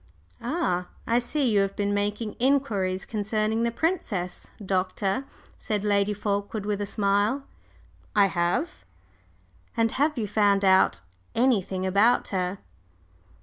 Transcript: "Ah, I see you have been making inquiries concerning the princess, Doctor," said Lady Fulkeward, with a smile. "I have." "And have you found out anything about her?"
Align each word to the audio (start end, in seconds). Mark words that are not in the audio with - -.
"Ah, 0.41 0.87
I 1.05 1.19
see 1.19 1.47
you 1.47 1.59
have 1.59 1.75
been 1.75 1.93
making 1.93 2.33
inquiries 2.39 3.05
concerning 3.05 3.61
the 3.61 3.69
princess, 3.69 4.49
Doctor," 4.65 5.25
said 5.59 5.83
Lady 5.83 6.11
Fulkeward, 6.15 6.65
with 6.65 6.81
a 6.81 6.87
smile. 6.87 7.43
"I 8.15 8.25
have." 8.25 8.77
"And 9.77 9.91
have 9.91 10.17
you 10.17 10.25
found 10.27 10.65
out 10.65 11.01
anything 11.35 11.85
about 11.85 12.29
her?" 12.29 12.57